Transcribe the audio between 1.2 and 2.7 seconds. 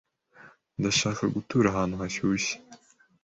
gutura ahantu hashyushye.